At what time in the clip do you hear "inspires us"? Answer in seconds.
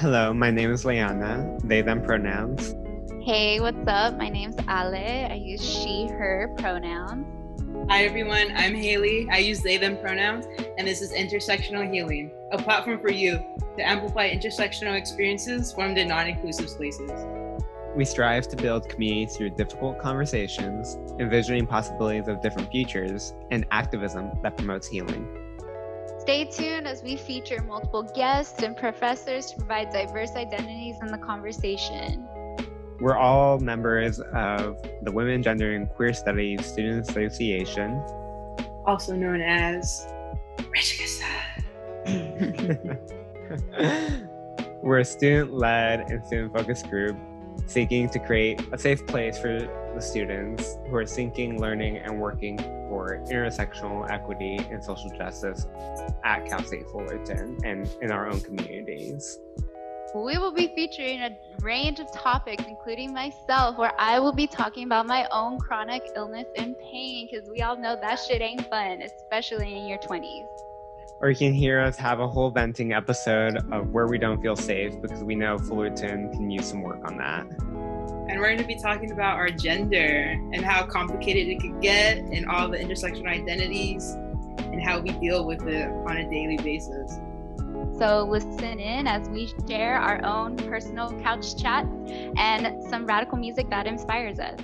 93.86-94.58